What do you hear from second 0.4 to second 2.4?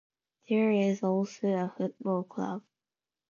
There is also a football